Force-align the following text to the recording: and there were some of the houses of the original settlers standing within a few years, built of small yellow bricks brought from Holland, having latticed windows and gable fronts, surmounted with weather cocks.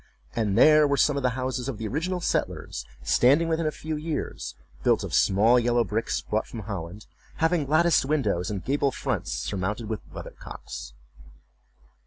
and 0.35 0.57
there 0.57 0.87
were 0.87 0.97
some 0.97 1.15
of 1.15 1.21
the 1.21 1.37
houses 1.37 1.69
of 1.69 1.77
the 1.77 1.87
original 1.87 2.19
settlers 2.19 2.87
standing 3.03 3.47
within 3.47 3.67
a 3.67 3.71
few 3.71 3.95
years, 3.95 4.55
built 4.81 5.03
of 5.03 5.13
small 5.13 5.59
yellow 5.59 5.83
bricks 5.83 6.21
brought 6.21 6.47
from 6.47 6.61
Holland, 6.61 7.05
having 7.35 7.67
latticed 7.67 8.05
windows 8.05 8.49
and 8.49 8.65
gable 8.65 8.89
fronts, 8.89 9.31
surmounted 9.31 9.87
with 9.89 9.99
weather 10.11 10.31
cocks. 10.39 10.93